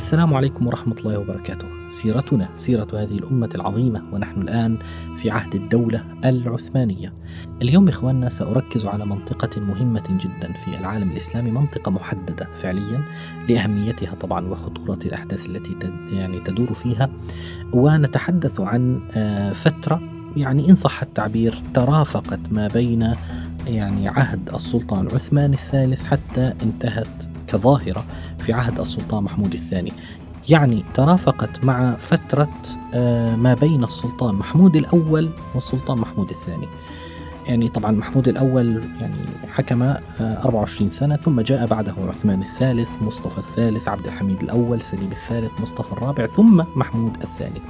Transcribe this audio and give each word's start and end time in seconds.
السلام 0.00 0.34
عليكم 0.34 0.66
ورحمة 0.66 0.94
الله 0.98 1.18
وبركاته. 1.18 1.66
سيرتنا 1.88 2.48
سيرة 2.56 2.86
هذه 2.94 3.18
الأمة 3.18 3.48
العظيمة 3.54 4.02
ونحن 4.12 4.42
الآن 4.42 4.78
في 5.22 5.30
عهد 5.30 5.54
الدولة 5.54 6.04
العثمانية. 6.24 7.12
اليوم 7.62 7.88
إخواننا 7.88 8.28
سأركز 8.28 8.86
على 8.86 9.06
منطقة 9.06 9.60
مهمة 9.60 10.02
جدا 10.08 10.52
في 10.52 10.78
العالم 10.78 11.10
الإسلامي، 11.10 11.50
منطقة 11.50 11.90
محددة 11.90 12.48
فعليا 12.62 13.02
لأهميتها 13.48 14.14
طبعا 14.14 14.46
وخطورة 14.46 14.98
الأحداث 15.04 15.46
التي 15.46 15.76
يعني 16.12 16.40
تدور 16.40 16.74
فيها، 16.74 17.10
ونتحدث 17.72 18.60
عن 18.60 19.00
آه، 19.12 19.52
فترة 19.52 20.00
يعني 20.36 20.70
إن 20.70 20.74
صح 20.74 21.02
التعبير 21.02 21.62
ترافقت 21.74 22.40
ما 22.50 22.68
بين 22.68 23.12
يعني 23.66 24.08
عهد 24.08 24.54
السلطان 24.54 25.06
عثمان 25.06 25.52
الثالث 25.52 26.02
حتى 26.02 26.52
انتهت 26.62 27.30
كظاهرة 27.48 28.04
في 28.40 28.52
عهد 28.52 28.80
السلطان 28.80 29.24
محمود 29.24 29.52
الثاني. 29.52 29.92
يعني 30.48 30.84
ترافقت 30.94 31.64
مع 31.64 31.96
فترة 31.96 32.50
آه، 32.94 33.36
ما 33.36 33.54
بين 33.54 33.84
السلطان 33.84 34.34
محمود 34.34 34.76
الأول 34.76 35.30
والسلطان 35.54 35.98
محمود 35.98 36.30
الثاني. 36.30 36.68
يعني 37.46 37.68
طبعا 37.68 37.92
محمود 37.92 38.28
الأول 38.28 38.84
يعني 39.00 39.24
حكم 39.48 39.82
24 40.20 40.88
آه، 40.88 40.92
سنة 40.92 41.16
ثم 41.16 41.40
جاء 41.40 41.66
بعده 41.66 41.94
عثمان 42.08 42.42
الثالث 42.42 42.88
مصطفى 43.02 43.38
الثالث 43.38 43.88
عبد 43.88 44.04
الحميد 44.04 44.42
الأول 44.42 44.82
سليم 44.82 45.10
الثالث 45.12 45.60
مصطفى 45.60 45.92
الرابع 45.92 46.26
ثم 46.26 46.62
محمود 46.76 47.12
الثاني. 47.22 47.60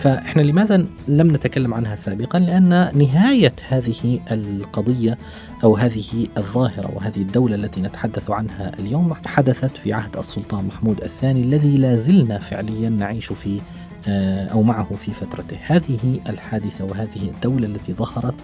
فإحنا 0.00 0.42
لماذا 0.42 0.86
لم 1.08 1.36
نتكلم 1.36 1.74
عنها 1.74 1.96
سابقا؟ 1.96 2.38
لأن 2.38 2.90
نهاية 2.94 3.52
هذه 3.68 4.20
القضية 4.30 5.18
أو 5.64 5.76
هذه 5.76 6.26
الظاهرة 6.36 6.90
وهذه 6.96 7.16
الدولة 7.16 7.54
التي 7.54 7.80
نتحدث 7.80 8.30
عنها 8.30 8.72
اليوم 8.78 9.14
حدثت 9.26 9.76
في 9.76 9.92
عهد 9.92 10.16
السلطان 10.16 10.64
محمود 10.64 11.02
الثاني 11.02 11.42
الذي 11.42 11.76
لا 11.76 11.96
زلنا 11.96 12.38
فعليا 12.38 12.88
نعيش 12.88 13.32
في 13.32 13.60
آه، 14.08 14.46
أو 14.46 14.62
معه 14.62 14.94
في 14.96 15.12
فترته. 15.12 15.56
هذه 15.62 16.20
الحادثة 16.28 16.84
وهذه 16.84 17.30
الدولة 17.34 17.66
التي 17.66 17.92
ظهرت 17.92 18.34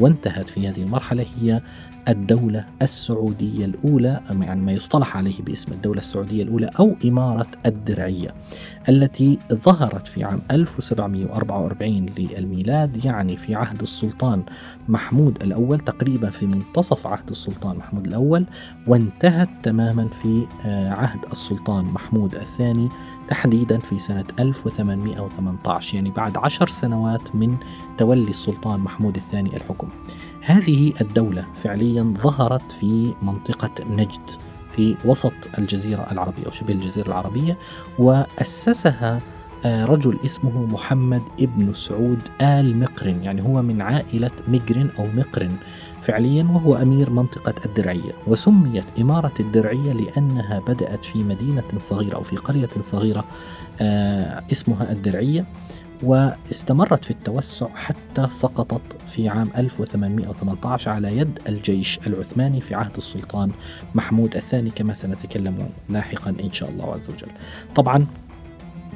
وانتهت 0.00 0.48
في 0.48 0.68
هذه 0.68 0.82
المرحلة 0.82 1.26
هي 1.40 1.60
الدولة 2.08 2.64
السعودية 2.82 3.64
الأولى 3.64 4.20
يعني 4.40 4.60
ما 4.60 4.72
يصطلح 4.72 5.16
عليه 5.16 5.42
باسم 5.42 5.72
الدولة 5.72 5.98
السعودية 5.98 6.42
الأولى 6.42 6.70
أو 6.78 6.96
إمارة 7.04 7.46
الدرعية 7.66 8.34
التي 8.88 9.38
ظهرت 9.52 10.06
في 10.06 10.24
عام 10.24 10.40
1744 10.50 12.06
للميلاد 12.18 13.04
يعني 13.04 13.36
في 13.36 13.54
عهد 13.54 13.82
السلطان 13.82 14.42
محمود 14.88 15.42
الأول 15.42 15.80
تقريبا 15.80 16.30
في 16.30 16.46
منتصف 16.46 17.06
عهد 17.06 17.28
السلطان 17.30 17.76
محمود 17.76 18.06
الأول 18.06 18.44
وانتهت 18.86 19.48
تماما 19.62 20.08
في 20.22 20.46
آه، 20.66 20.90
عهد 20.90 21.18
السلطان 21.32 21.84
محمود 21.84 22.34
الثاني 22.34 22.88
تحديدا 23.28 23.78
في 23.78 23.98
سنة 23.98 24.24
1818 24.38 25.94
يعني 25.94 26.10
بعد 26.10 26.36
عشر 26.36 26.68
سنوات 26.68 27.36
من 27.36 27.56
تولي 27.98 28.30
السلطان 28.30 28.80
محمود 28.80 29.16
الثاني 29.16 29.56
الحكم. 29.56 29.88
هذه 30.44 30.92
الدولة 31.00 31.46
فعليا 31.62 32.14
ظهرت 32.22 32.72
في 32.72 33.14
منطقة 33.22 33.70
نجد 33.90 34.30
في 34.76 34.96
وسط 35.04 35.32
الجزيرة 35.58 36.06
العربية 36.12 36.46
أو 36.46 36.50
شبه 36.50 36.72
الجزيرة 36.72 37.06
العربية 37.06 37.56
وأسسها 37.98 39.20
آه، 39.64 39.84
رجل 39.84 40.18
اسمه 40.24 40.66
محمد 40.66 41.22
ابن 41.40 41.72
سعود 41.72 42.22
آل 42.40 42.78
مقرن 42.78 43.22
يعني 43.22 43.42
هو 43.42 43.62
من 43.62 43.82
عائلة 43.82 44.30
مقرن 44.48 44.90
أو 44.98 45.06
مقرن 45.14 45.56
فعليا 46.02 46.42
وهو 46.42 46.74
أمير 46.74 47.10
منطقة 47.10 47.54
الدرعية. 47.66 48.12
وسميت 48.26 48.84
إمارة 48.98 49.32
الدرعية 49.40 49.92
لأنها 49.92 50.60
بدأت 50.68 51.04
في 51.04 51.18
مدينة 51.18 51.62
صغيرة 51.78 52.14
أو 52.14 52.22
في 52.22 52.36
قرية 52.36 52.68
صغيرة 52.82 53.24
آه، 53.80 54.42
اسمها 54.52 54.92
الدرعية. 54.92 55.44
واستمرت 56.04 57.04
في 57.04 57.10
التوسع 57.10 57.68
حتى 57.74 58.28
سقطت 58.30 58.82
في 59.06 59.28
عام 59.28 59.50
1818 59.56 60.90
على 60.90 61.16
يد 61.16 61.38
الجيش 61.48 61.98
العثماني 62.06 62.60
في 62.60 62.74
عهد 62.74 62.96
السلطان 62.96 63.50
محمود 63.94 64.36
الثاني 64.36 64.70
كما 64.70 64.94
سنتكلم 64.94 65.68
لاحقا 65.88 66.30
إن 66.30 66.52
شاء 66.52 66.70
الله 66.70 66.94
عز 66.94 67.10
وجل. 67.10 67.30
طبعا 67.74 68.06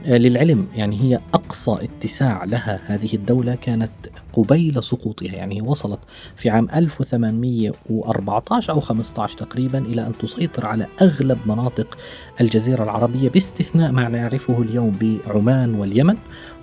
للعلم 0.06 0.66
يعني 0.75 1.00
هي 1.00 1.20
أقصى 1.34 1.72
اتساع 1.72 2.44
لها 2.44 2.81
هذه 2.86 3.14
الدولة 3.14 3.54
كانت 3.54 3.91
قبيل 4.32 4.82
سقوطها 4.82 5.34
يعني 5.34 5.62
وصلت 5.62 5.98
في 6.36 6.50
عام 6.50 6.69
1814 6.75 8.72
أو 8.72 8.81
15 8.81 9.38
تقريبا 9.38 9.78
إلى 9.78 10.06
أن 10.06 10.12
تسيطر 10.19 10.66
على 10.66 10.87
أغلب 11.03 11.38
مناطق 11.47 11.98
الجزيرة 12.41 12.82
العربية 12.82 13.28
باستثناء 13.28 13.92
ما 13.92 14.08
نعرفه 14.08 14.62
اليوم 14.62 14.92
بعمان 15.00 15.75
واليمن 15.75 16.16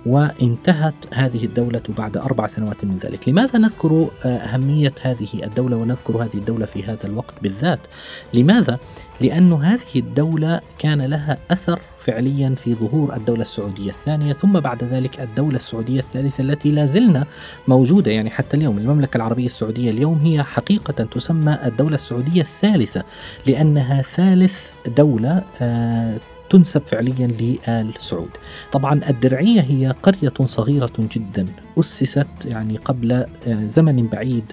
وانتهت 0.06 0.94
هذه 1.14 1.44
الدولة 1.44 1.82
بعد 1.98 2.16
أربع 2.16 2.46
سنوات 2.46 2.84
من 2.84 2.98
ذلك 2.98 3.28
لماذا 3.28 3.58
نذكر 3.58 4.08
آه، 4.24 4.28
أهمية 4.28 4.92
هذه 5.02 5.28
الدولة 5.44 5.76
ونذكر 5.76 6.22
هذه 6.22 6.34
الدولة 6.34 6.66
في 6.66 6.84
هذا 6.84 7.04
الوقت 7.04 7.34
بالذات 7.42 7.80
لماذا؟ 8.34 8.78
لأن 9.20 9.52
هذه 9.52 9.96
الدولة 9.96 10.60
كان 10.78 11.02
لها 11.02 11.38
أثر 11.50 11.80
فعليا 12.06 12.54
في 12.64 12.74
ظهور 12.74 13.16
الدولة 13.16 13.42
السعودية 13.42 13.90
الثانية 13.90 14.32
ثم 14.32 14.60
بعد 14.60 14.84
ذلك 14.84 15.20
الدولة 15.20 15.56
السعودية 15.56 16.00
الثالثة 16.00 16.42
التي 16.42 16.70
لا 16.70 16.86
زلنا 16.86 17.26
موجودة 17.68 18.10
يعني 18.10 18.30
حتى 18.30 18.56
اليوم. 18.56 18.78
المملكة 18.78 19.16
العربية 19.16 19.46
السعودية 19.46 19.90
اليوم 19.90 20.18
هي 20.18 20.42
حقيقة 20.42 21.04
تسمى 21.04 21.58
الدولة 21.64 21.94
السعودية 21.94 22.40
الثالثة 22.40 23.04
لأنها 23.46 24.02
ثالث 24.02 24.70
دولة 24.96 25.42
آه 25.60 26.18
تنسب 26.50 26.82
فعليا 26.86 27.26
لآل 27.26 27.94
سعود. 27.98 28.30
طبعا 28.72 29.00
الدرعية 29.08 29.60
هي 29.60 29.94
قرية 30.02 30.46
صغيرة 30.46 30.92
جدا. 30.98 31.65
أسست 31.78 32.26
يعني 32.44 32.76
قبل 32.76 33.12
آه، 33.12 33.26
زمن 33.68 34.06
بعيد 34.06 34.44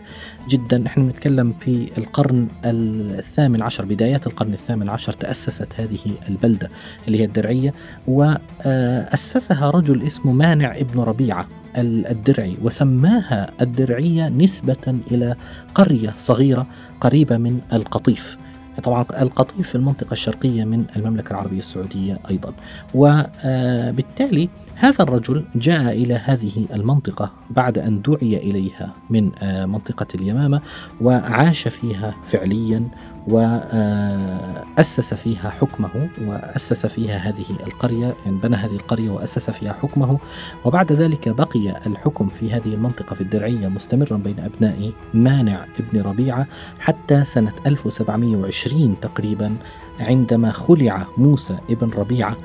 جدا. 0.49 0.77
نحن 0.77 1.01
نتكلم 1.01 1.53
في 1.59 1.89
القرن 1.97 2.47
الثامن 2.65 3.61
عشر 3.61 3.85
بدايات 3.85 4.27
القرن 4.27 4.53
الثامن 4.53 4.89
عشر 4.89 5.13
تأسست 5.13 5.67
هذه 5.75 5.99
البلدة 6.29 6.69
اللي 7.07 7.19
هي 7.19 7.25
الدرعية 7.25 7.73
وأسسها 8.07 9.69
رجل 9.69 10.03
اسمه 10.03 10.31
مانع 10.31 10.77
ابن 10.77 10.99
ربيعة 10.99 11.47
الدرعي 11.77 12.57
وسماها 12.61 13.49
الدرعية 13.61 14.29
نسبة 14.29 14.99
إلى 15.11 15.35
قرية 15.75 16.13
صغيرة 16.17 16.67
قريبة 17.01 17.37
من 17.37 17.59
القطيف. 17.73 18.37
طبعا 18.83 19.05
القطيف 19.21 19.69
في 19.69 19.75
المنطقة 19.75 20.11
الشرقية 20.11 20.63
من 20.63 20.85
المملكة 20.95 21.31
العربية 21.31 21.59
السعودية 21.59 22.19
أيضا. 22.29 22.53
وبالتالي 22.95 24.49
هذا 24.75 25.03
الرجل 25.03 25.45
جاء 25.55 25.91
إلى 25.91 26.13
هذه 26.13 26.65
المنطقة 26.73 27.31
بعد 27.49 27.77
أن 27.77 28.01
دعي 28.01 28.37
إليها 28.37 28.93
من 29.09 29.31
آه، 29.39 29.65
منطقة 29.65 30.07
اليمامة 30.15 30.61
وعاش 31.01 31.67
فيها 31.67 32.15
فعليا 32.27 32.87
وأسس 33.27 35.13
فيها 35.13 35.49
حكمه 35.49 36.09
وأسس 36.21 36.85
فيها 36.85 37.17
هذه 37.17 37.45
القرية 37.67 38.15
يعني 38.25 38.37
بنى 38.43 38.55
هذه 38.55 38.75
القرية 38.75 39.09
وأسس 39.09 39.49
فيها 39.49 39.73
حكمه. 39.73 40.19
وبعد 40.65 40.91
ذلك 40.91 41.29
بقي 41.29 41.81
الحكم 41.85 42.29
في 42.29 42.51
هذه 42.51 42.73
المنطقة 42.73 43.13
في 43.13 43.21
الدرعية 43.21 43.67
مستمرا 43.67 44.17
بين 44.17 44.39
أبناء 44.39 44.91
مانع 45.13 45.65
ابن 45.79 46.01
ربيعة 46.01 46.47
حتى 46.79 47.25
سنة 47.25 47.53
1720 47.67 48.95
تقريبا 49.01 49.55
عندما 49.99 50.51
خلع 50.51 51.07
موسى 51.17 51.55
ابن 51.69 51.89
ربيعة. 51.89 52.37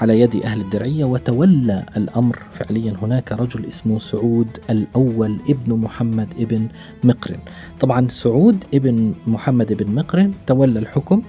على 0.00 0.20
يد 0.20 0.36
أهل 0.44 0.60
الدرعية 0.60 1.04
وتولى 1.04 1.84
الأمر 1.96 2.38
فعليا. 2.52 2.96
هناك 3.02 3.32
رجل 3.32 3.66
اسمه 3.66 3.98
سعود 3.98 4.48
الأول 4.70 5.38
ابن 5.48 5.74
محمد 5.74 6.28
ابن 6.38 6.68
مقرن. 7.04 7.38
طبعا 7.80 8.08
سعود 8.08 8.64
ابن 8.74 9.14
محمد 9.26 9.72
ابن 9.72 9.94
مقرن 9.94 10.32
تولى 10.46 10.78
الحكم 10.78 11.22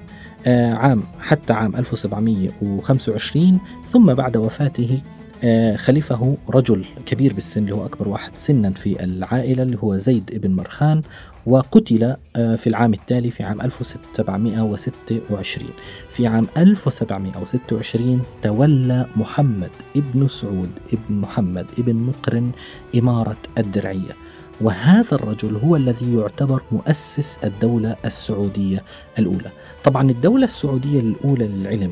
آه، 0.47 0.73
عام 0.73 1.03
حتى 1.19 1.53
عام 1.53 1.75
1725 1.75 3.59
ثم 3.89 4.13
بعد 4.13 4.37
وفاته 4.37 5.01
آه، 5.43 5.75
خلفه 5.75 6.37
رجل 6.49 6.85
كبير 7.05 7.33
بالسن 7.33 7.61
اللي 7.63 7.75
هو 7.75 7.85
أكبر 7.85 8.07
واحد 8.07 8.31
سنا 8.35 8.69
في 8.71 9.03
العائلة 9.03 9.63
اللي 9.63 9.77
هو 9.83 9.97
زيد 9.97 10.31
ابن 10.33 10.51
مرخان 10.51 11.01
وقتل 11.47 12.15
آه، 12.35 12.55
في 12.55 12.67
العام 12.67 12.93
التالي 12.93 13.31
في 13.31 13.43
عام 13.43 13.61
1726 13.61 15.69
في 16.13 16.27
عام 16.27 16.47
1726 16.57 18.21
تولى 18.43 19.05
محمد 19.15 19.69
ابن 19.95 20.27
سعود 20.27 20.69
ابن 20.93 21.15
محمد 21.15 21.65
ابن 21.79 21.95
مقرن 21.95 22.51
إمارة 22.95 23.37
الدرعية. 23.57 24.15
وهذا 24.61 25.15
الرجل 25.15 25.55
هو 25.55 25.75
الذي 25.75 26.15
يعتبر 26.15 26.61
مؤسس 26.71 27.37
الدولة 27.43 27.95
السعودية 28.05 28.83
الأولى. 29.19 29.51
طبعا 29.83 30.09
الدولة 30.09 30.45
السعودية 30.45 30.99
الأولى 30.99 31.47
للعلم 31.47 31.91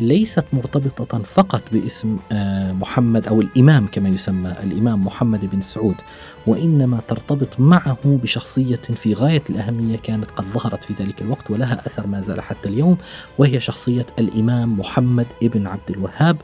ليست 0.00 0.44
مرتبطة 0.52 1.18
فقط 1.18 1.62
باسم 1.72 2.16
آه، 2.32 2.72
محمد 2.72 3.26
أو 3.26 3.40
الإمام 3.40 3.86
كما 3.86 4.08
يسمى 4.08 4.54
الإمام 4.62 5.04
محمد 5.04 5.50
بن 5.52 5.60
سعود 5.60 5.96
وإنما 6.46 7.00
ترتبط 7.08 7.60
معه 7.60 7.98
بشخصية 8.04 8.76
في 8.76 9.14
غاية 9.14 9.42
الأهمية 9.50 9.96
كانت 9.96 10.30
قد 10.30 10.44
ظهرت 10.44 10.84
في 10.84 10.94
ذلك 11.00 11.22
الوقت 11.22 11.50
ولها 11.50 11.86
أثر 11.86 12.06
ما 12.06 12.20
زال 12.20 12.40
حتى 12.40 12.68
اليوم 12.68 12.96
وهي 13.38 13.60
شخصية 13.60 14.06
الإمام 14.18 14.78
محمد 14.78 15.26
بن 15.42 15.66
عبد 15.66 15.90
الوهاب 15.90 16.36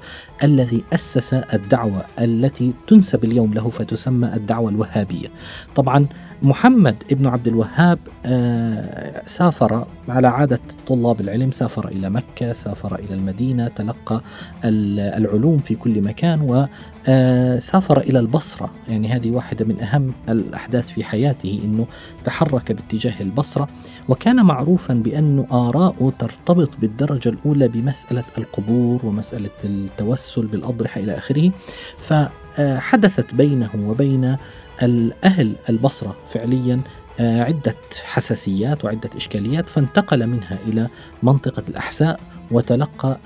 الذي 0.42 0.84
أسس 0.92 1.34
الدعوة 1.34 2.04
التي 2.18 2.72
تنسب 2.86 3.24
اليوم 3.24 3.54
له 3.54 3.70
فتسمى 3.70 4.34
الدعوة 4.34 4.70
الوهابية. 4.70 5.28
طبعا 5.74 6.06
محمد 6.42 6.96
ابن 7.10 7.26
عبد 7.26 7.48
الوهاب 7.48 7.98
آه، 8.26 9.22
سافر 9.26 9.86
على 10.08 10.28
عادة 10.28 10.60
طلاب 10.86 11.20
العلم 11.20 11.50
سافر 11.50 11.88
إلى 11.88 12.10
مكة 12.10 12.52
سافر 12.52 12.94
إلى 12.94 13.14
المدينة 13.14 13.68
تلقى 13.68 14.20
العلوم 14.64 15.58
في 15.58 15.74
كل 15.74 16.00
مكان 16.02 16.40
وسافر 16.40 17.96
آه، 17.96 18.00
إلى 18.00 18.18
البصرة. 18.18 18.70
يعني 18.88 19.08
هذه 19.08 19.30
واحدة 19.30 19.64
من 19.64 19.80
أهم 19.80 20.12
الأحداث 20.28 20.90
في 20.90 21.04
حياته 21.04 21.60
أنه 21.64 21.86
تحرك 22.24 22.72
باتجاه 22.72 23.20
البصرة. 23.20 23.66
وكان 24.08 24.44
معروفا 24.44 24.94
بأن 24.94 25.46
آراءه 25.52 26.12
ترتبط 26.18 26.70
بالدرجة 26.80 27.28
الأولى 27.28 27.68
بمسألة 27.68 28.24
القبور 28.38 29.06
ومسألة 29.06 29.50
التوسل 29.64 30.46
بالأضرحة 30.46 31.00
إلى 31.00 31.18
آخره. 31.18 31.50
فحدثت 31.98 33.34
بينه 33.34 33.70
وبين 33.76 34.36
الأهل 34.82 35.52
البصرة 35.68 36.16
فعليا 36.34 36.80
آه، 37.20 37.42
عدة 37.42 37.76
حساسيات 38.04 38.84
وعدة 38.84 39.10
إشكاليات 39.16 39.68
فانتقل 39.68 40.26
منها 40.26 40.58
إلى 40.68 40.88
منطقة 41.22 41.62
الأحساء 41.68 42.20
وتلقى 42.50 43.18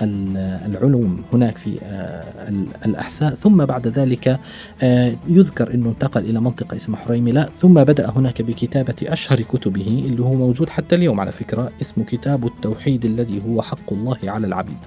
العلوم 0.67 1.23
هناك 1.33 1.59
في 1.59 1.79
آه، 1.83 2.53
الأحساء. 2.87 3.35
ثم 3.35 3.65
بعد 3.65 3.89
ذلك 3.89 4.41
آه، 4.83 5.13
يذكر 5.29 5.75
أنه 5.75 5.89
انتقل 5.89 6.25
إلى 6.25 6.41
منطقة 6.41 6.77
اسمها 6.77 7.01
حريملة 7.01 7.49
ثم 7.59 7.75
بدأ 7.75 8.11
هناك 8.11 8.43
بكتابة 8.43 8.95
أشهر 9.03 9.41
كتبه 9.41 10.05
اللي 10.07 10.23
هو 10.23 10.35
موجود 10.35 10.69
حتى 10.69 10.95
اليوم 10.95 11.21
على 11.21 11.33
فكرة 11.33 11.71
اسمه 11.81 12.05
كتاب 12.05 12.47
التوحيد 12.47 13.05
الذي 13.05 13.43
هو 13.49 13.63
حق 13.63 13.93
الله 13.93 14.19
على 14.25 14.47
العبيد. 14.47 14.79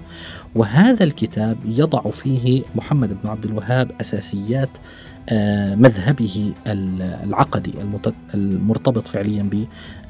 وهذا 0.54 1.04
الكتاب 1.04 1.56
يضع 1.64 2.10
فيه 2.10 2.62
محمد 2.74 3.08
بن 3.22 3.30
عبد 3.30 3.44
الوهاب 3.44 3.90
أساسيات 4.00 4.70
آه، 5.28 5.74
مذهبه 5.74 6.52
العقدي 7.24 7.74
المرتبط 8.34 9.08
فعليا 9.08 9.50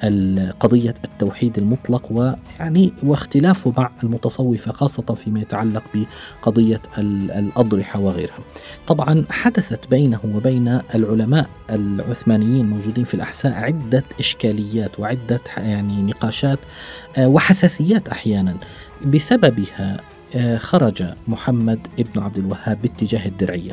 بقضية 0.03 0.95
التوحيد 1.05 1.59
المطلق 1.59 2.13
ويعني 2.13 2.93
واختلافه 3.03 3.73
مع 3.79 3.91
المتصوفة 4.11 4.73
خاصة 4.73 5.15
فيما 5.15 5.41
يتعلق 5.41 5.83
بقضية 5.95 6.81
الأضرحة 6.99 8.01
وغيرها. 8.01 8.39
طبعا 8.87 9.25
حدثت 9.31 9.91
بينه 9.91 10.21
وبين 10.35 10.81
العلماء 10.95 11.49
العثمانيين 11.71 12.67
موجودين 12.67 13.05
في 13.05 13.15
الأحساء 13.15 13.53
عدة 13.53 14.05
إشكاليات 14.21 15.01
وعدة 15.01 15.41
يعني 15.57 16.03
نقاشات 16.03 16.59
آه، 17.17 17.29
وحساسيات 17.29 18.09
أحيانا. 18.09 18.57
بسببها 19.07 19.97
خرج 20.59 21.05
محمد 21.29 21.79
ابن 21.99 22.23
عبد 22.23 22.39
الوهاب 22.39 22.83
باتجاه 22.83 23.27
الدرعية. 23.27 23.73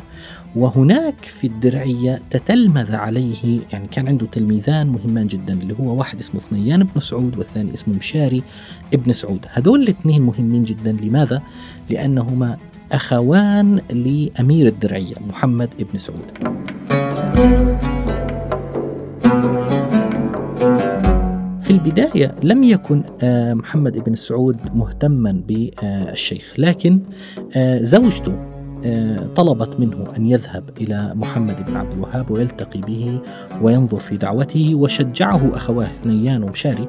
وهناك 0.56 1.24
في 1.24 1.46
الدرعية 1.46 2.22
تتلمذ 2.30 2.94
عليه 2.94 3.60
يعني 3.72 3.88
كان 3.88 4.08
عنده 4.08 4.26
تلميذان 4.26 4.86
مهمان 4.86 5.26
جدا 5.26 5.52
اللي 5.52 5.74
هو 5.80 5.98
واحد 5.98 6.18
اسمه 6.18 6.40
ثنيان 6.40 6.84
بن 6.84 7.00
سعود 7.00 7.38
والثاني 7.38 7.72
اسمه 7.74 7.96
مشاري 7.96 8.42
ابن 8.94 9.12
سعود. 9.12 9.46
هدول 9.48 9.82
الاثنين 9.82 10.22
مهمين 10.22 10.64
جدا. 10.64 10.92
لماذا؟ 10.92 11.42
لأنهما 11.90 12.56
أخوان 12.92 13.80
لأمير 13.90 14.66
الدرعية 14.66 15.14
محمد 15.28 15.70
ابن 15.80 15.98
سعود. 15.98 16.58
في 21.68 21.74
البداية 21.74 22.34
لم 22.42 22.64
يكن 22.64 23.02
آه، 23.22 23.54
محمد 23.54 24.04
بن 24.04 24.14
سعود 24.14 24.56
مهتما 24.74 25.42
بالشيخ 25.48 26.54
لكن 26.58 27.00
آه، 27.56 27.82
زوجته 27.82 28.32
آه، 28.84 29.26
طلبت 29.36 29.80
منه 29.80 30.04
أن 30.16 30.26
يذهب 30.26 30.70
إلى 30.80 31.12
محمد 31.14 31.66
بن 31.66 31.76
عبد 31.76 31.92
الوهاب 31.92 32.30
ويلتقي 32.30 32.80
به 32.80 33.20
وينظر 33.62 34.00
في 34.00 34.16
دعوته 34.16 34.74
وشجعه 34.74 35.56
أخواه 35.56 35.86
ثنيان 35.86 36.42
ومشاري 36.42 36.88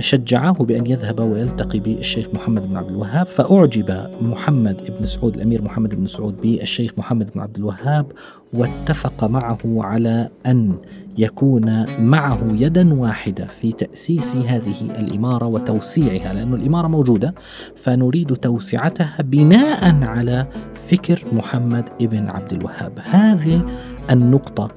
شجعاه 0.00 0.52
بأن 0.52 0.86
يذهب 0.86 1.20
ويلتقي 1.20 1.78
بالشيخ 1.78 2.26
محمد 2.34 2.68
بن 2.68 2.76
عبد 2.76 2.90
الوهاب 2.90 3.26
فأعجب 3.26 4.10
محمد 4.20 4.76
بن 4.98 5.06
سعود 5.06 5.36
الأمير 5.36 5.62
محمد 5.62 5.94
بن 5.94 6.06
سعود 6.06 6.40
بالشيخ 6.40 6.92
محمد 6.96 7.30
بن 7.34 7.40
عبد 7.40 7.56
الوهاب 7.56 8.06
واتفق 8.52 9.24
معه 9.24 9.58
على 9.64 10.28
أن 10.46 10.76
يكون 11.18 11.84
معه 12.00 12.40
يدا 12.52 12.94
واحدة 12.94 13.46
في 13.46 13.72
تأسيس 13.72 14.36
هذه 14.36 14.74
الإمارة 14.80 15.46
وتوسيعها 15.46 16.32
لأن 16.32 16.54
الإمارة 16.54 16.88
موجودة 16.88 17.34
فنريد 17.76 18.36
توسعتها 18.36 19.22
بناء 19.22 20.04
على 20.04 20.46
فكر 20.74 21.22
محمد 21.32 21.84
ابن 22.00 22.28
عبد 22.28 22.52
الوهاب. 22.52 22.98
هذه 23.04 23.66
النقطة 24.10 24.68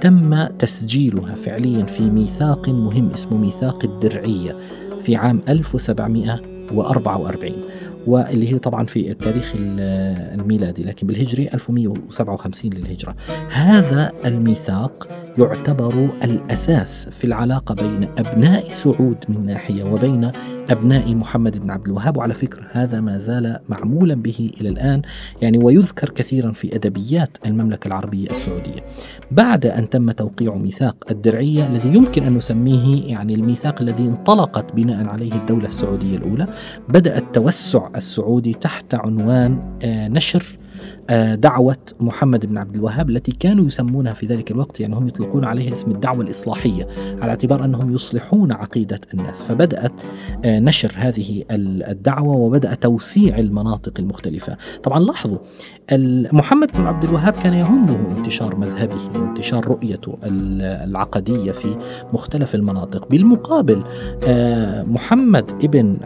تم 0.00 0.46
تسجيلها 0.46 1.34
فعليا 1.34 1.84
في 1.84 2.10
ميثاق 2.10 2.68
مهم 2.68 3.10
اسمه 3.10 3.38
ميثاق 3.38 3.84
الدرعية 3.84 4.56
في 5.02 5.16
عام 5.16 5.42
1744 5.48 7.52
واللي 8.08 8.52
هي 8.52 8.58
طبعا 8.58 8.86
في 8.86 9.10
التاريخ 9.10 9.52
الميلادي 9.56 10.82
لكن 10.82 11.06
بالهجري 11.06 11.48
1157 11.54 12.70
للهجرة. 12.72 13.16
هذا 13.50 14.12
الميثاق 14.24 15.08
يعتبر 15.38 16.08
الأساس 16.24 17.08
في 17.08 17.24
العلاقة 17.24 17.74
بين 17.74 18.08
أبناء 18.18 18.70
سعود 18.70 19.16
من 19.28 19.46
ناحية 19.46 19.84
وبين 19.84 20.30
أبناء 20.70 21.14
محمد 21.14 21.58
بن 21.58 21.70
عبد 21.70 21.86
الوهاب. 21.86 22.16
وعلى 22.16 22.34
فكرة 22.34 22.62
هذا 22.70 23.00
ما 23.00 23.18
زال 23.18 23.60
معمولا 23.68 24.14
به 24.14 24.50
إلى 24.60 24.68
الآن 24.68 25.02
يعني 25.42 25.58
ويذكر 25.58 26.10
كثيرا 26.10 26.52
في 26.52 26.76
أدبيات 26.76 27.38
المملكة 27.46 27.88
العربية 27.88 28.26
السعودية. 28.30 28.80
بعد 29.30 29.66
أن 29.66 29.90
تم 29.90 30.10
توقيع 30.10 30.54
ميثاق 30.54 30.96
الدرعية 31.10 31.66
الذي 31.66 31.94
يمكن 31.94 32.22
أن 32.22 32.34
نسميه 32.34 33.10
يعني 33.10 33.34
الميثاق 33.34 33.80
الذي 33.82 34.02
انطلقت 34.02 34.72
بناء 34.74 35.08
عليه 35.08 35.32
الدولة 35.32 35.66
السعودية 35.66 36.16
الأولى 36.16 36.46
بدأ 36.88 37.18
التوسع 37.18 37.88
السعودي 37.96 38.54
تحت 38.54 38.94
عنوان 38.94 39.78
آه، 39.82 40.08
نشر 40.08 40.58
دعوة 41.34 41.76
محمد 42.00 42.46
بن 42.46 42.58
عبد 42.58 42.74
الوهاب 42.74 43.10
التي 43.10 43.32
كانوا 43.32 43.66
يسمونها 43.66 44.12
في 44.12 44.26
ذلك 44.26 44.50
الوقت 44.50 44.80
يعني 44.80 44.94
هم 44.94 45.08
يطلقون 45.08 45.44
عليها 45.44 45.72
اسم 45.72 45.90
الدعوة 45.90 46.20
الإصلاحية 46.20 46.88
على 47.22 47.30
اعتبار 47.30 47.64
أنهم 47.64 47.94
يصلحون 47.94 48.52
عقيدة 48.52 49.00
الناس. 49.14 49.44
فبدأت 49.44 49.92
آه، 50.44 50.58
نشر 50.58 50.92
هذه 50.96 51.44
الدعوة 51.50 52.36
وبدأ 52.36 52.74
توسيع 52.74 53.38
المناطق 53.38 53.92
المختلفة. 53.98 54.56
طبعا 54.82 55.00
لاحظوا 55.00 55.38
محمد 56.32 56.70
بن 56.78 56.86
عبد 56.86 57.04
الوهاب 57.04 57.32
كان 57.32 57.54
يهمه 57.54 58.18
انتشار 58.18 58.56
مذهبه 58.56 59.20
وانتشار 59.20 59.66
رؤيته 59.66 60.18
العقدية 60.24 61.52
في 61.52 61.76
مختلف 62.12 62.54
المناطق. 62.54 63.08
بالمقابل 63.08 63.82
آه، 64.26 64.82
محمد 64.82 65.50
ابن 65.50 65.98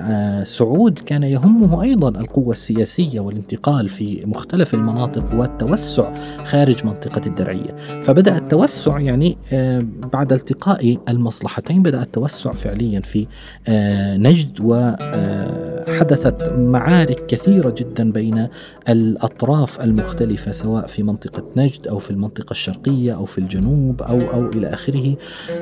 سعود 0.44 0.98
كان 0.98 1.22
يهمه 1.22 1.82
أيضا 1.82 2.08
القوة 2.08 2.52
السياسية 2.52 3.20
والانتقال 3.20 3.88
في 3.88 4.22
مختلف 4.26 4.61
المناطق 4.64 4.74
المناطق 4.74 5.34
والتوسع 5.34 6.12
خارج 6.44 6.86
منطقة 6.86 7.26
الدرعية. 7.26 8.00
فبدأ 8.02 8.38
التوسع 8.38 8.98
يعني 9.00 9.38
آه، 9.52 9.86
بعد 10.12 10.32
التقاء 10.32 10.98
المصلحتين 11.08 11.82
بدأ 11.82 12.02
التوسع 12.02 12.52
فعليا 12.52 13.00
في 13.00 13.26
آه، 13.68 14.16
نجد 14.16 14.60
وحدثت 14.60 15.71
آه، 15.88 16.56
معارك 16.56 17.26
كثيرة 17.26 17.74
جدا 17.78 18.12
بين 18.12 18.48
الأطراف 18.88 19.80
المختلفة 19.80 20.52
سواء 20.52 20.86
في 20.86 21.02
منطقة 21.02 21.44
نجد 21.56 21.86
أو 21.86 21.98
في 21.98 22.10
المنطقة 22.10 22.50
الشرقية 22.50 23.14
أو 23.14 23.24
في 23.24 23.38
الجنوب 23.38 24.02
أو 24.02 24.20
أو 24.20 24.48
إلى 24.48 24.66
آخره 24.66 25.14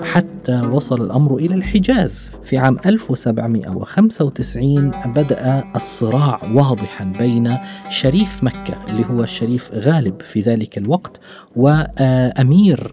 حتى 0.03 0.61
وصل 0.73 1.05
الأمر 1.05 1.37
إلى 1.37 1.55
الحجاز. 1.55 2.31
في 2.45 2.59
عام 2.59 2.77
1795 2.87 4.91
بدأ 5.07 5.65
الصراع 5.77 6.41
واضحا 6.55 7.13
بين 7.19 7.57
شريف 7.89 8.45
مكة 8.45 8.75
اللي 8.91 9.05
هو 9.07 9.23
الشريف 9.23 9.71
غالب 9.75 10.23
في 10.23 10.41
ذلك 10.41 10.79
الوقت 10.79 11.21
وأمير 11.57 12.91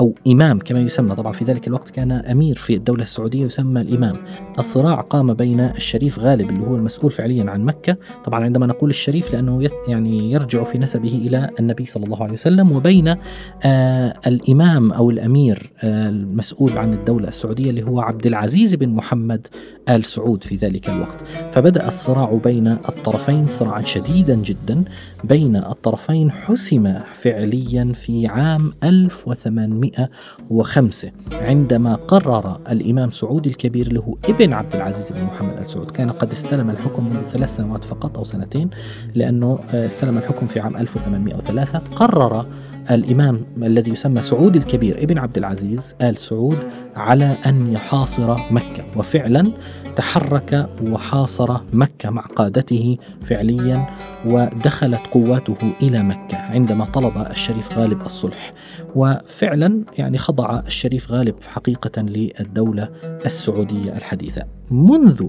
أو 0.00 0.14
إمام 0.26 0.58
كما 0.58 0.80
يسمى. 0.80 1.14
طبعا 1.14 1.32
في 1.32 1.44
ذلك 1.44 1.68
الوقت 1.68 1.90
كان 1.90 2.12
أمير 2.12 2.56
في 2.56 2.74
الدولة 2.74 3.02
السعودية 3.02 3.44
يسمى 3.44 3.80
الإمام. 3.80 4.14
الصراع 4.58 5.00
قام 5.00 5.34
بين 5.34 5.60
الشريف 5.60 6.18
غالب 6.18 6.50
اللي 6.50 6.63
هو 6.64 6.74
هو 6.74 6.76
المسؤول 6.76 7.10
فعليا 7.10 7.50
عن 7.50 7.64
مكة. 7.64 7.96
طبعا 8.24 8.44
عندما 8.44 8.66
نقول 8.66 8.90
الشريف 8.90 9.32
لأنه 9.32 9.70
يعني 9.88 10.32
يرجع 10.32 10.64
في 10.64 10.78
نسبه 10.78 11.08
إلى 11.08 11.50
النبي 11.60 11.86
صلى 11.86 12.04
الله 12.04 12.22
عليه 12.22 12.32
وسلم 12.32 12.72
وبين 12.72 13.16
آه 13.64 14.14
الإمام 14.26 14.92
أو 14.92 15.10
الأمير 15.10 15.72
آه 15.82 16.08
المسؤول 16.08 16.78
عن 16.78 16.92
الدولة 16.92 17.28
السعودية 17.28 17.70
اللي 17.70 17.82
هو 17.82 18.00
عبد 18.00 18.26
العزيز 18.26 18.74
بن 18.74 18.88
محمد 18.88 19.46
آل 19.88 20.04
سعود 20.04 20.44
في 20.44 20.56
ذلك 20.56 20.90
الوقت. 20.90 21.16
فبدأ 21.52 21.88
الصراع 21.88 22.40
بين 22.44 22.66
الطرفين 22.66 23.46
صراعا 23.46 23.82
شديدا 23.82 24.34
جدا. 24.34 24.84
بين 25.28 25.56
الطرفين 25.56 26.30
حسم 26.30 26.98
فعليا 27.12 27.92
في 27.94 28.26
عام 28.26 28.72
1805 28.84 31.10
عندما 31.32 31.94
قرر 31.94 32.60
الإمام 32.70 33.10
سعود 33.10 33.46
الكبير 33.46 33.92
له 33.92 34.16
ابن 34.28 34.52
عبد 34.52 34.76
العزيز 34.76 35.12
بن 35.12 35.24
محمد 35.24 35.58
آل 35.58 35.66
سعود 35.66 35.90
كان 35.90 36.10
قد 36.10 36.30
استلم 36.30 36.70
الحكم 36.70 37.04
منذ 37.04 37.22
ثلاث 37.22 37.56
سنوات 37.56 37.84
فقط 37.84 38.18
أو 38.18 38.24
سنتين 38.24 38.70
لأنه 39.14 39.58
استلم 39.72 40.18
الحكم 40.18 40.46
في 40.46 40.60
عام 40.60 40.76
1803 40.76 41.78
قرر 41.78 42.46
الإمام 42.90 43.40
الذي 43.62 43.90
يسمى 43.90 44.22
سعود 44.22 44.56
الكبير 44.56 45.02
ابن 45.02 45.18
عبد 45.18 45.38
العزيز 45.38 45.94
آل 46.02 46.18
سعود 46.18 46.58
على 46.96 47.36
أن 47.46 47.72
يحاصر 47.72 48.52
مكة. 48.52 48.84
وفعلا 48.96 49.52
تحرك 49.96 50.68
وحاصر 50.82 51.60
مكة 51.72 52.10
مع 52.10 52.22
قادته 52.22 52.98
فعليا 53.26 53.86
ودخلت 54.26 55.00
قواته 55.06 55.56
إلى 55.82 56.02
مكة 56.02 56.38
عندما 56.38 56.84
طلب 56.84 57.26
الشريف 57.30 57.78
غالب 57.78 58.02
الصلح. 58.02 58.52
وفعلا 58.94 59.84
يعني 59.98 60.18
خضع 60.18 60.60
الشريف 60.66 61.10
غالب 61.10 61.34
حقيقة 61.46 62.02
للدولة 62.02 62.88
السعودية 63.26 63.92
الحديثة. 63.96 64.42
منذ 64.70 65.28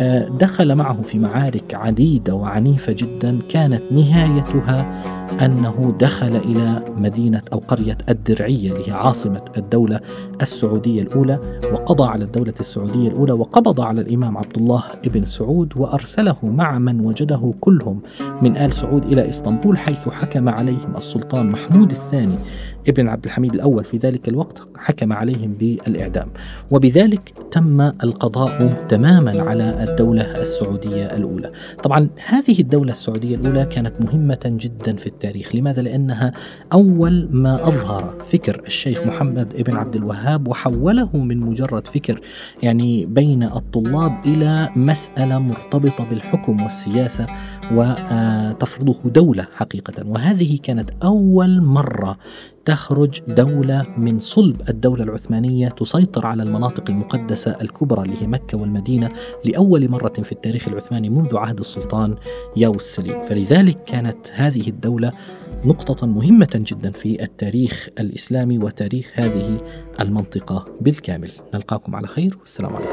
آه، 0.00 0.28
دخل 0.28 0.74
معه 0.74 1.02
في 1.02 1.18
معارك 1.18 1.74
عديدة 1.74 2.34
وعنيفة 2.34 2.92
جدا 2.92 3.38
كانت 3.48 3.82
نهايتها 3.92 5.02
أنه 5.40 5.94
دخل 6.00 6.36
إلى 6.36 6.84
مدينة 6.96 7.42
أو 7.52 7.58
قرية 7.58 7.98
الدرعية 8.08 8.72
اللي 8.72 8.88
هي 8.88 8.92
عاصمة 8.92 9.44
الدولة 9.56 10.00
السعودية 10.42 11.02
الأولى 11.02 11.60
وقضى 11.72 12.04
على 12.04 12.24
الدولة 12.24 12.54
السعودية 12.60 13.08
الأولى 13.08 13.32
وقبض 13.32 13.80
على 13.80 14.00
الإمام 14.00 14.38
عبد 14.38 14.56
الله 14.56 14.84
ابن 15.04 15.26
سعود 15.26 15.72
وأرسله 15.76 16.36
مع 16.42 16.78
من 16.78 17.00
وجده 17.00 17.54
كلهم 17.60 18.00
من 18.42 18.56
آل 18.56 18.72
سعود 18.72 19.04
إلى 19.04 19.28
إسطنبول 19.28 19.78
حيث 19.78 20.08
حكم 20.08 20.48
عليهم 20.48 20.96
السلطان. 20.96 21.31
محمود 21.34 21.90
الثاني. 21.90 22.36
ابن 22.88 23.08
عبد 23.08 23.24
الحميد 23.24 23.54
الأول 23.54 23.84
في 23.84 23.96
ذلك 23.96 24.28
الوقت 24.28 24.62
حكم 24.76 25.12
عليهم 25.12 25.54
بالإعدام. 25.54 26.28
وبذلك 26.70 27.32
تم 27.50 27.80
القضاء 27.80 28.72
تماما 28.88 29.42
على 29.42 29.84
الدولة 29.84 30.42
السعودية 30.42 31.06
الأولى. 31.06 31.52
طبعا 31.82 32.08
هذه 32.26 32.60
الدولة 32.60 32.92
السعودية 32.92 33.36
الأولى 33.36 33.64
كانت 33.64 33.92
مهمة 34.00 34.40
جدا 34.44 34.96
في 34.96 35.06
التاريخ. 35.06 35.54
لماذا؟ 35.54 35.82
لأنها 35.82 36.32
أول 36.72 37.28
ما 37.32 37.54
أظهر 37.54 38.14
فكر 38.28 38.62
الشيخ 38.66 39.06
محمد 39.06 39.54
ابن 39.54 39.76
عبد 39.76 39.96
الوهاب 39.96 40.48
وحوله 40.48 41.16
من 41.16 41.40
مجرد 41.40 41.86
فكر 41.86 42.20
يعني 42.62 43.06
بين 43.06 43.42
الطلاب 43.42 44.12
إلى 44.26 44.70
مسألة 44.76 45.38
مرتبطة 45.38 46.04
بالحكم 46.10 46.62
والسياسة 46.62 47.26
وتفرضه 47.74 48.96
دولة 49.04 49.46
حقيقة. 49.54 50.06
وهذه 50.06 50.58
كانت 50.62 50.90
أول 51.02 51.62
مرة 51.62 52.18
تخرج 52.64 53.20
دولة 53.28 53.86
من 53.96 54.20
صلب 54.20 54.62
الدولة 54.68 55.04
العثمانية 55.04 55.68
تسيطر 55.68 56.26
على 56.26 56.42
المناطق 56.42 56.90
المقدسة 56.90 57.56
الكبرى 57.62 58.02
اللي 58.02 58.22
هي 58.22 58.26
مكة 58.26 58.58
والمدينة 58.58 59.10
لأول 59.44 59.88
مرة 59.88 60.12
في 60.22 60.32
التاريخ 60.32 60.68
العثماني 60.68 61.10
منذ 61.10 61.36
عهد 61.36 61.58
السلطان 61.58 62.16
ياو 62.56 62.74
السليم 62.74 63.22
فلذلك 63.22 63.84
كانت 63.84 64.30
هذه 64.32 64.68
الدولة 64.68 65.12
نقطة 65.64 66.06
مهمة 66.06 66.50
جدا 66.54 66.90
في 66.90 67.22
التاريخ 67.22 67.88
الإسلامي 67.98 68.58
وتاريخ 68.58 69.12
هذه 69.14 69.58
المنطقة 70.00 70.64
بالكامل. 70.80 71.30
نلقاكم 71.54 71.96
على 71.96 72.06
خير 72.06 72.38
والسلام 72.40 72.72
عليكم. 72.76 72.92